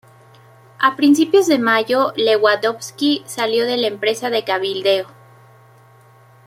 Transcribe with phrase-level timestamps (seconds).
[0.79, 5.05] A principios de mayo, Lewandowski salió de la empresa de cabildeo.